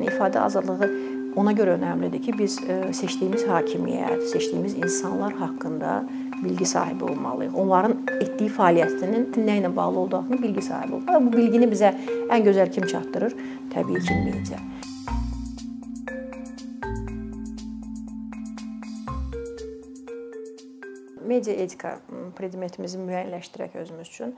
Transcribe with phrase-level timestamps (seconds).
[0.00, 0.90] İfadə azadlığı
[1.36, 6.04] ona görə önəmlidir ki, biz e, seçdiyimiz hakimiyyət, seçdiyimiz insanlar haqqında
[6.44, 7.56] bilgi sahibi olmalıyıq.
[7.58, 11.26] Onların etdiyi fəaliyyətinin nə ilə bağlı olduğunu bilgi sahibi olmalıyıq.
[11.26, 11.94] Bu bilgini bizə
[12.30, 13.34] ən gözəl kim çatdırır?
[13.74, 14.62] Təbii ki, media.
[21.34, 21.96] Media etika
[22.38, 24.34] predmetimizi müəyyənləşdirək özümüz üçün.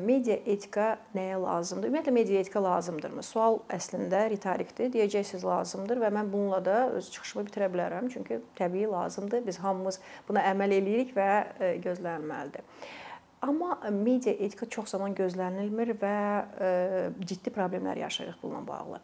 [0.00, 1.90] Media etika nəyə lazımdır?
[1.90, 3.24] Ümumiyyətlə media etika lazımdırmı?
[3.26, 4.90] Sual əslində ritorikdir.
[4.94, 8.08] Deyəcəksiniz lazımdır və mən bununla da öz çıxışımı bitirə bilərəm.
[8.12, 9.44] Çünki təbii lazımdır.
[9.46, 11.30] Biz hamımız buna əməl eləyirik və
[11.84, 12.66] gözlənilməlidir.
[13.42, 16.16] Amma media etika çox zaman gözlənilmir və
[17.26, 19.00] ciddi problemlər yaşayırıq bununla bağlı.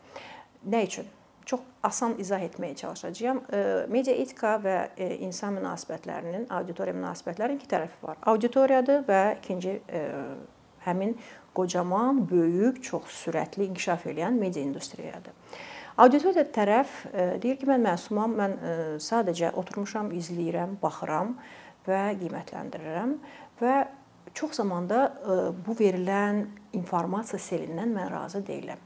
[0.71, 1.09] Nə üçün?
[1.49, 3.41] Çox asan izah etməyə çalışacağam.
[3.89, 4.77] Media etika və
[5.25, 8.21] insan münasibətlərinin, auditoriya münasibətlərinin iki tərəfi var.
[8.29, 9.79] Auditoriyadır və ikinci
[10.85, 11.17] həmin
[11.57, 15.35] qocaman, böyük, çox sürətli inkişaf edən media industriyadır.
[15.99, 16.99] Auditoriya tərəf
[17.43, 18.53] deyir ki, mən məsumam, mən
[19.03, 21.33] sadəcə oturmuşam, izləyirəm, baxıram
[21.89, 23.17] və qiymətləndirirəm
[23.63, 23.79] və
[24.37, 25.09] çox zamanda
[25.67, 26.45] bu verilən
[26.77, 28.85] informasiya selindən mən razı deyiləm.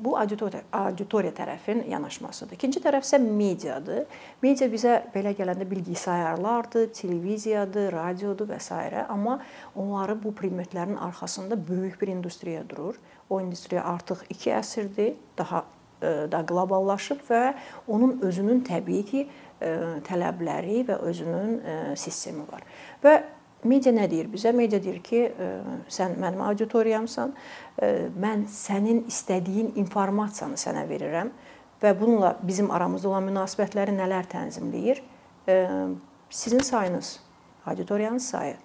[0.00, 2.56] Bu auditoriya, auditoriya tərəfin yanaşmasıdır.
[2.56, 4.06] İkinci tərəf isə mediadır.
[4.42, 8.74] Media bizə belə gələndə bilgisayarlardır, televiziyadır, radiodur və s.
[9.08, 9.40] amma
[9.76, 12.96] onları bu primitlərin arxasında böyük bir industriya durur.
[13.30, 15.64] O industriya artıq 2 əsrdir, daha
[16.02, 17.54] e, da qloballaşıb və
[17.88, 19.26] onun özünün təbii ki,
[19.60, 19.74] e,
[20.08, 22.64] tələbləri və özünün e, sistemi var.
[23.04, 23.20] Və
[23.64, 24.54] Media nə deyir bizə?
[24.56, 25.18] Media deyir ki,
[25.92, 27.34] sən mənim auditoriyamsan,
[28.22, 31.32] mən sənin istədiyin informasiyanı sənə verirəm
[31.82, 35.04] və bununla bizim aramızda olan münasibətləri nələr tənzimləyir?
[36.30, 37.18] Sizin sayınız,
[37.66, 38.56] auditoriyanın sayı.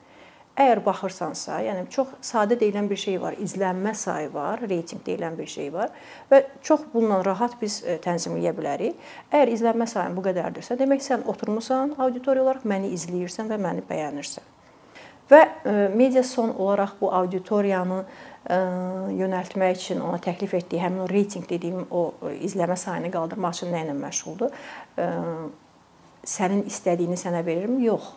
[0.55, 5.51] Əgər baxırsansa, yəni çox sadə deyilən bir şey var, izlənmə sayı var, reytinq deyilən bir
[5.51, 5.91] şey var
[6.31, 8.95] və çox bununla rahat biz tənzimləyə bilərik.
[9.33, 14.55] Əgər izlənmə sayın bu qədərdirsə, demək sən oturmusan auditoriya olaraq məni izləyirsən və məni bəyənirsən.
[15.30, 18.58] Və e, media son olaraq bu auditoriyanı e,
[19.18, 23.74] yönəltmək üçün ona təklif etdiyi həmin o reytinq dediyim o e, izləmə sayını qaldırmaq üçün
[23.74, 24.53] nə ilə məşğuldur?
[26.25, 27.80] Sənin istədiyini sənə verirəm?
[27.85, 28.14] Yox.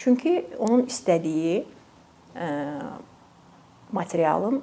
[0.00, 1.64] Çünki onun istədiyi
[3.96, 4.58] materialın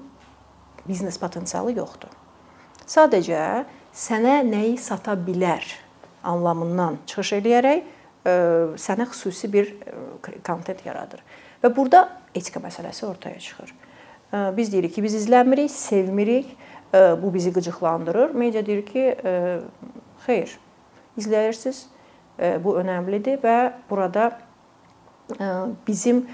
[0.85, 2.11] biznes potensialı yoxdur.
[2.85, 3.63] Sadəcə
[3.97, 5.65] sənə nəyi sata bilər
[6.21, 7.89] anlamından çıxış eləyərək
[8.83, 9.73] sənə xüsusi bir
[10.45, 11.23] kontent yaradır.
[11.63, 13.73] Və burada etika məsələsi ortaya çıxır.
[14.57, 16.57] Biz deyirik ki, biz izlənmirik, sevmirik,
[16.93, 18.33] bu bizi qıcıqlandırır.
[18.35, 19.03] Media deyir ki,
[20.25, 20.55] xeyr,
[21.17, 21.85] izləyirsiniz,
[22.63, 23.57] bu önəmlidir və
[23.89, 24.31] burada
[25.87, 26.25] bizim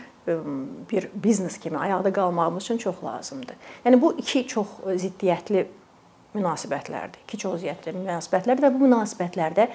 [0.92, 3.56] bir biznes kimi ayaqda qalmağımız üçün çox lazımdır.
[3.86, 5.66] Yəni bu iki çox ziddiyyətli
[6.36, 7.24] münasibətlərdir.
[7.28, 9.68] İki çox ziddiyyətli münasibətlərdir və bu münasibətlərdə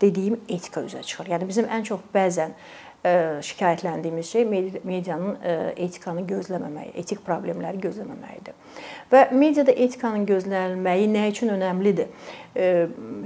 [0.00, 1.30] dediyim etika üzə çıxır.
[1.34, 2.54] Yəni bizim ən çox bəzən
[3.02, 4.44] şikayətləndiyimiz şey
[4.86, 5.36] medianın
[5.76, 8.54] etikanı gözləməməyi, etik problemləri gözləməməyidir.
[9.10, 12.12] Və mediada etikanın gözlənilməyi nə üçün önəmlidir?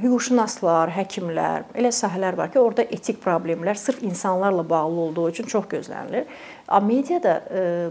[0.00, 5.68] Hüquqşünaslar, həkimlər, elə sahələr var ki, orada etik problemlər sırf insanlarla bağlı olduğu üçün çox
[5.70, 6.24] gözlənilir.
[6.68, 7.42] Amma mediada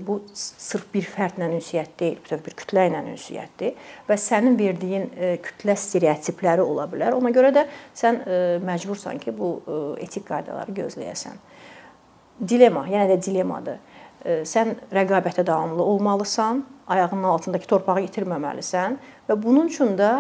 [0.07, 3.77] bu sırf bir fərdlə ünsiyyət deyil, bütöv bir kütlə ilə ünsiyyətdir
[4.09, 5.11] və sənin verdiyin
[5.45, 7.15] kütlə stereotipləri ola bilər.
[7.15, 8.23] Ona görə də sən
[8.65, 9.59] məcbursan ki, bu
[10.01, 11.43] etik qaydaları gözləyəsən
[12.39, 13.79] dilema, yenə də dilemadır.
[14.25, 18.97] Sən rəqabətə davamlı olmalısan, ayağının altındakı torpağı itirməməlisən
[19.29, 20.11] və bunun üçün də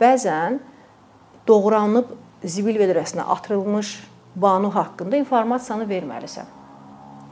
[0.00, 0.58] bəzən
[1.48, 2.14] doğranıb
[2.44, 3.98] zibil vedrəsinə atılmış
[4.36, 6.48] banu haqqında informasiyanı verməlisən.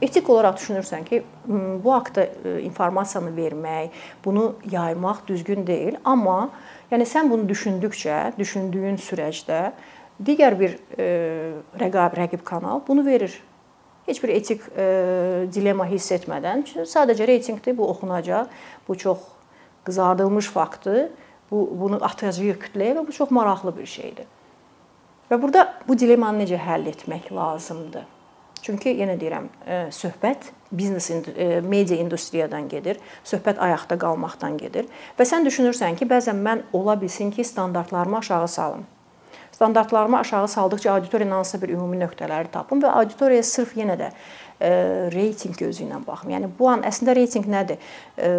[0.01, 1.23] Etik olaraq düşünürsən ki,
[1.83, 2.27] bu haqqda
[2.61, 3.89] informasiyanı vermək,
[4.25, 6.49] bunu yaymaq düzgün deyil, amma
[6.91, 9.71] yəni sən bunu düşündükcə, düşündüyün sürəcdə
[10.23, 10.77] digər bir
[11.81, 13.41] rəqab rəqib kanal bunu verir
[14.09, 14.85] heç bir etik e,
[15.53, 18.49] dilema hiss etmədən sadəcə reytinqdir, bu oxunacaq.
[18.87, 19.23] Bu çox
[19.85, 21.09] qızardılmış faktdır.
[21.51, 24.27] Bu bunu atacağıq kütləyə və bu çox maraqlı bir şeydir.
[25.31, 28.05] Və burada bu dilemanı necə həll etmək lazımdır?
[28.61, 35.25] Çünki yenə deyirəm, e, söhbət biznes e, media industriyadan gedir, söhbət ayaqda qalmaqdan gedir və
[35.25, 38.85] sən düşünürsən ki, bəzən mən ola bilsin ki, standartlarımı aşağı salım
[39.59, 44.69] standartlarımı aşağı saldıqca auditoriyanın hansısa bir ümumi nöqtələri tapım və auditoriyaya sırf yenə də e,
[45.11, 46.31] reytinq gözü ilə baxım.
[46.31, 47.81] Yəni bu an əslində reytinq nədir?
[48.15, 48.29] E,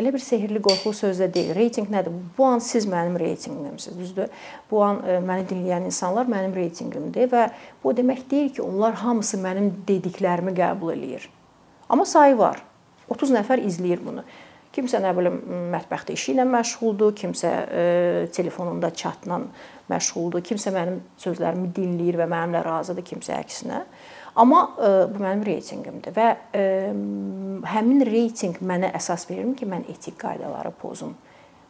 [0.00, 1.52] elə bir sehrli qorxulu söz də deyil.
[1.58, 2.16] Reytinq nədir?
[2.38, 4.32] Bu an siz mənim reytinqimsiniz, düzdür?
[4.70, 7.50] Bu an e, məni dinləyən insanlar mənim reytinqimdir və
[7.84, 11.28] bu demək deyil ki, onlar hamısı mənim dediklərimi qəbul eləyir.
[11.92, 12.64] Amma sayı var.
[13.12, 14.24] 30 nəfər izləyir bunu.
[14.70, 15.40] Kimsə nə bilim
[15.72, 17.84] mətbəxdə işi ilə məşğuldur, kimsə e,
[18.34, 19.40] telefonunda chatla
[19.90, 23.80] məşğuldur, kimsə mənim sözlərimi dinləyir və mənimlə razıdır, kimsə əksinə.
[24.38, 26.68] Amma e, bu mənim reytinqimdir və e,
[27.72, 31.16] həmin reytinq mənə əsas verir ki, mən etik qaydaları pozum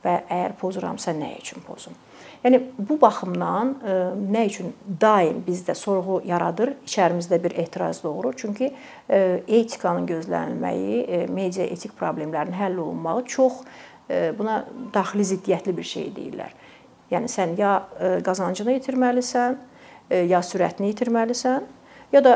[0.05, 1.97] və əgər pozuramsa nə üçün pozum?
[2.45, 3.95] Yəni bu baxımdan e,
[4.33, 8.35] nə üçün daim bizdə sorğu yaradır, içərimizdə bir etiraz doğurur.
[8.37, 8.71] Çünki
[9.11, 13.63] e, etikanın gözlənilməyi, e, media etik problemlərin həll olunmağı çox
[14.11, 16.55] buna daxili ziddiyyətli bir şey deyirlər.
[17.13, 17.77] Yəni sən ya
[18.27, 19.55] qazancını itirməlisən,
[20.27, 21.69] ya sürətini itirməlisən,
[22.11, 22.33] ya da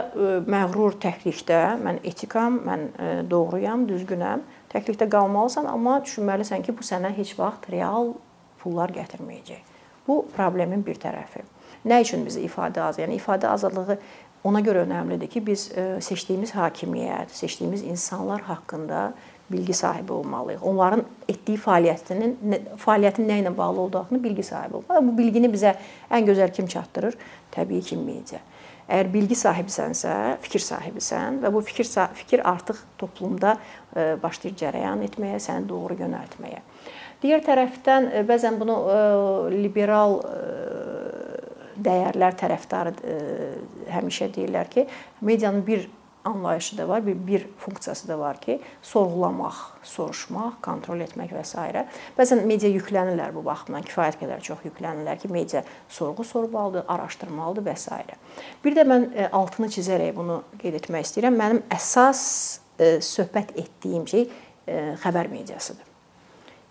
[0.47, 2.87] məğrur təklikdə mən etikam, mən
[3.27, 4.45] doğruyam, düzgünəm,
[4.75, 8.15] təklikdə qalmalısan, amma düşünməlisən ki, bu sənə heç vaxt real
[8.63, 9.73] pullar gətirməyəcək.
[10.07, 11.45] Bu problemin bir tərəfi.
[11.89, 12.99] Nə üçün bizə ifadə az?
[13.01, 13.99] Yəni ifadə azadlığı
[14.45, 19.13] ona görə önəmlidir ki, biz e, seçdiyimiz hakimiyyət, seçdiyimiz insanlar haqqında
[19.51, 20.65] bilgi sahibi olmalıyıq.
[20.65, 22.37] Onların etdiyi fəaliyyətinin
[22.81, 25.09] fəaliyyətin nə ilə bağlı olduğunu bilgi sahibi olmalıyıq.
[25.09, 25.75] Bu bilgini bizə
[26.11, 27.17] ən gözəl kim çatdırır?
[27.53, 28.41] Təbii ki, media.
[28.85, 30.15] Əgər bilgi sahibisənsə,
[30.45, 31.89] fikir sahibisən və bu fikir
[32.19, 33.57] fikir artıq toplumda
[33.97, 36.61] e, başlayır cərəyan etməyə, səni doğru yönəltməyə.
[37.23, 38.99] Digər tərəfdən e, bəzən bunu e,
[39.57, 40.21] liberal
[41.85, 42.93] dəyərlər tərəfdarı
[43.91, 44.85] həmişə deyirlər ki,
[45.25, 45.89] medianın bir
[46.25, 51.85] anlayışı da var, bir bir funksiyası da var ki, sorğulamaq, soruşmaq, kontrol etmək və s.
[52.19, 57.77] Bəzən media yüklənirlər bu baxımdan, kifayət qədər çox yüklənirlər ki, media sorğu sormalıdır, araşdırmalıdır və
[57.77, 58.03] s.
[58.65, 61.41] Bir də mən altını çizərək bunu qeyd etmək istəyirəm.
[61.41, 64.31] Mənim əsas söhbət etdiyim şey
[65.03, 65.91] xəbər mediasıdır.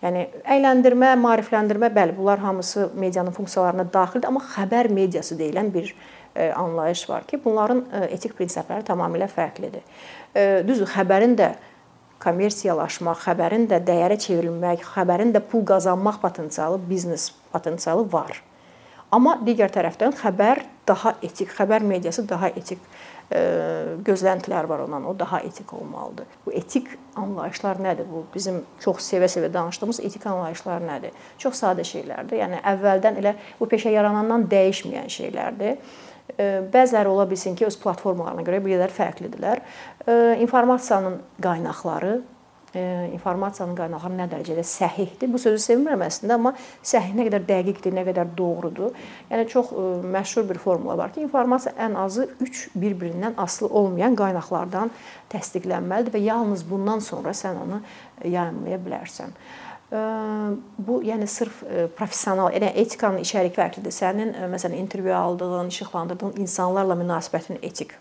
[0.04, 5.94] Yəni əyləndirmə, maarifləndirmə, bəli, bunlar hamısı medianın funksiyalarına daxildir, amma xəbər mediası deyilən bir e,
[6.40, 9.84] anlayış var ki, bunların e, etik prinsipləri tamamilə fərqlidir.
[10.34, 11.52] E, düzdür, xəbərin də
[12.24, 18.42] kommersiyalaşmaq, xəbərin də dəyərə çevrilmək, xəbərin də pul qazanmaq potensialı, biznes potensialı var.
[19.14, 22.80] Amma digər tərəfdən xəbər daha etik, xəbər mediası daha etik
[24.04, 25.06] gözləntilər var ondan.
[25.08, 26.26] O daha etik olmalıdır.
[26.46, 28.06] Bu etik anlayışlar nədir?
[28.10, 31.14] Bu bizim çox sevə-sevə danışdığımız etik anlayışlar nədir?
[31.38, 32.38] Çox sadə şeylərdir.
[32.42, 35.78] Yəni əvvəldən elə bu peşə yaranandan dəyişməyən şeylərdir.
[36.34, 39.60] Bəziləri ola bilsin ki, öz platformalarına görə bir qədər fərqlidirlər.
[40.42, 42.14] İnformasiyanın qaynaqları
[43.14, 45.30] informasiyanın qaynaqları nə dərəcədə səhihdir.
[45.30, 48.96] Bu sözü sevmirəm əslində, amma səhih nə qədər dəqiqdir, nə qədər doğrudur.
[49.30, 49.70] Yəni çox
[50.14, 54.90] məşhur bir formula var ki, informasiya ən azı 3 bir-birindən asılı olmayan qaynaqlardan
[55.30, 57.82] təsdiqlənməlidir və yalnız bundan sonra sən onu
[58.24, 59.38] yayımlaya bilərsən.
[59.92, 61.60] Bu, yəni sırf
[61.98, 63.94] professional, yəni etikanın içərik fərqlidir.
[63.94, 67.92] Sənin məsələn intervyu aldığın, işıqlandırdığın insanlarla münasibətin etik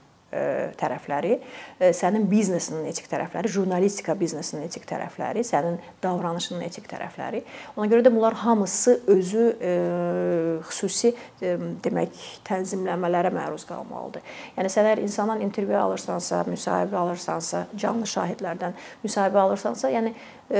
[0.80, 1.38] tərəfləri,
[1.94, 7.44] sənin biznesinin etik tərəfləri, jurnalistika biznesinin etik tərəfləri, sənin davranışının etik tərəfləri.
[7.78, 9.46] Ona görə də bunlar hamısı özü
[10.70, 11.14] xüsusi
[11.86, 14.24] demək tənzimləmələrə məruz qalmalıdır.
[14.58, 20.16] Yəni sən əgər insandan intervyu alırsansa, müsahibə alırsansa, canlı şahidlərdən müsahibə alırsansa, yəni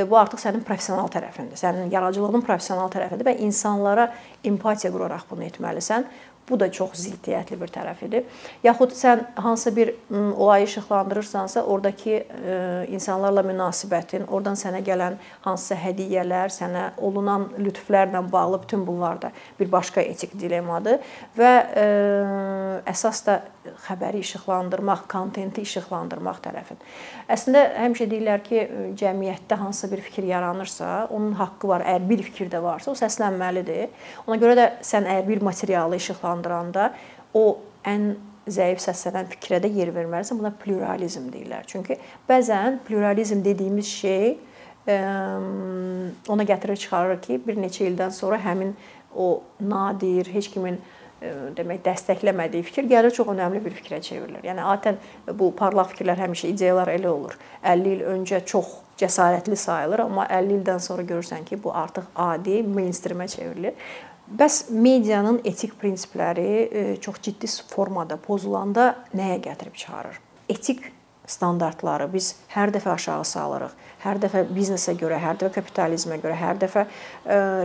[0.10, 1.60] bu artıq sənin professional tərəfindir.
[1.60, 4.08] Sənin yaradıcılığının professional tərəfidir və insanlara
[4.46, 6.08] empatiya quraraq bunu etməlisən.
[6.50, 8.26] Bu da çox ziddiyyətli bir tərəfidir.
[8.66, 12.18] Yaxud sən hansısa bir olayı işıqlandırırsansa, oradakı
[12.92, 19.72] insanlarla münasibətin, oradan sənə gələn hansısa hədiyyələr, sənə olunan lütflərlə bağlı bütün bunlar da bir
[19.72, 21.00] başqa etik dilemmadır
[21.40, 21.54] və
[22.92, 23.40] əsas da
[23.86, 26.80] xəbəri işıqlandırmaq, kontenti işıqlandırmaq tərəfin.
[27.32, 28.64] Əslində həmişə deyirlər ki,
[29.00, 31.86] cəmiyyətdə hansısa bir fikir yaranırsa, onun haqqı var.
[31.88, 33.88] Əgər bir fikir də varsa, o səslənməlidir.
[34.28, 35.96] Ona görə də sən əgər bir materialı
[36.34, 36.94] işıqlandıranda
[37.34, 38.16] o ən
[38.48, 40.40] zəif səslənən fikrə də yer verməlisən.
[40.40, 41.66] Buna pluralizm deyirlər.
[41.68, 41.98] Çünki
[42.30, 44.38] bəzən pluralizm dediyimiz şey
[46.28, 48.74] ona gətirir çıxarır ki, bir neçə ildən sonra həmin
[49.16, 50.80] o nadir, heç kimin
[51.56, 54.44] demək dəstəkləmədiyi fikir gəlir çox önəmli bir fikrə çevrilir.
[54.44, 54.98] Yəni adətən
[55.40, 57.38] bu parlaq fikirlər həmişə ideyalar elə olur.
[57.64, 62.60] 50 il öncə çox cəsarətli sayılır, amma 50 ildən sonra görürsən ki, bu artıq adi
[62.68, 63.74] mainstreamə çevrilir.
[64.24, 70.20] Bəs medianın etik prinsipləri çox ciddi formada pozulanda nəyə gətirib çıxarır?
[70.50, 70.86] Etik
[71.28, 73.74] standartları biz hər dəfə aşağı salırıq.
[74.04, 76.86] Hər dəfə biznesə görə, hər dəfə kapitalizmə görə, hər dəfə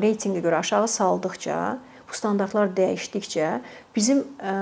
[0.03, 1.61] reytinqə görə aşağı saldıqca
[2.09, 3.49] bu standartlar dəyişdikcə
[3.95, 4.53] bizim ə,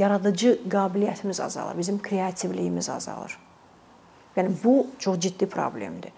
[0.00, 3.38] yaradıcı qabiliyyətimiz azalır, bizim kreativliyimiz azalır.
[4.36, 6.10] Yəni bu çox ciddi problemdir.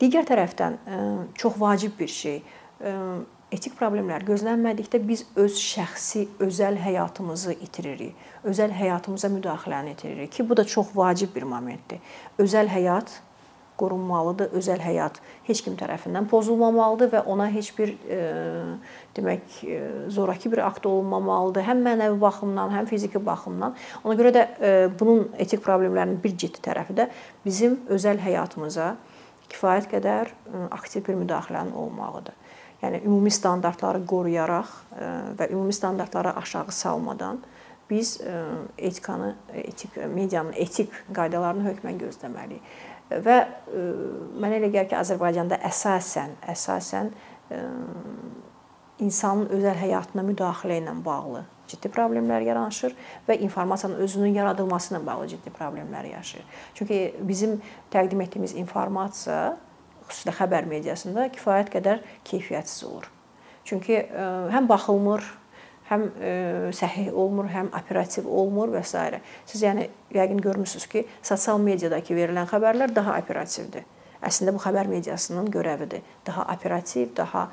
[0.00, 0.78] Digər tərəfdən
[1.38, 2.42] çox vacib bir şey.
[3.54, 8.16] Etik problemlər gözlənmədikdə biz öz şəxsi, özəl həyatımızı itiririk.
[8.42, 12.00] Özəl həyatımıza müdaxiləni itiririk ki, bu da çox vacib bir momentdir.
[12.42, 13.12] Özəl həyat
[13.78, 18.18] qorunmalıdır, özəl həyat heç kim tərəfindən pozulmamalıdır və ona heç bir e,
[19.14, 19.78] demək e,
[20.10, 23.76] zoraki bir akt olunmamalıdır, həm mənəvi baxımdan, həm fiziki baxımdan.
[24.02, 27.06] Ona görə də e, bunun etik problemlərinin bir ciddi tərəfi də
[27.46, 28.96] bizim özəl həyatımıza
[29.52, 32.34] kifayət qədər e, aktiv bir müdaxilənin olmağıdır.
[32.82, 37.40] Yəni ümumi standartları qoruyaraq e, və ümumi standartları aşağı salmadan
[37.90, 38.42] biz e,
[38.78, 42.76] etikanı, etik medianın etik qaydalarını hökmən gözləməliyik.
[43.06, 43.36] Və
[44.42, 47.12] mənə elə gəlir ki, Azərbaycanda əsasən, əsasən
[48.98, 52.94] insanın özəl həyatına müdaxilə ilə bağlı ciddi problemlər yaranır
[53.28, 56.46] və informasiyanın özünün yaradılması ilə bağlı ciddi problemlər yaşayır.
[56.74, 57.60] Çünki bizim
[57.92, 59.56] təqdim etdiyimiz informasiya
[60.10, 63.10] xüsusilə xəbər mediasında kifayət qədər keyfiyyətsiz olur.
[63.66, 63.98] Çünki
[64.54, 65.24] həm baxılmır,
[65.90, 66.06] həm
[66.74, 69.20] səhih olmur, həm operativ olmur və s.
[69.46, 73.86] Siz yəni yəqin görmüsüz ki, sosial mediadakı verilən xəbərlər daha operativdir.
[74.26, 76.00] Əslində bu xəbər mediasının görəvidir.
[76.26, 77.44] Daha operativ, daha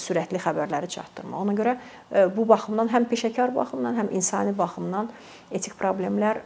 [0.00, 1.40] sürətli xəbərləri çatdırmaq.
[1.42, 1.74] Ona görə
[2.36, 5.10] bu baxımdan həm peşəkar baxımdan, həm insani baxımdan
[5.50, 6.40] etik problemlər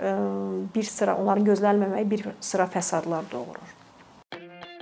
[0.75, 3.78] bir sıra onların gözlənilməməyi bir sıra fəsadlar doğurur.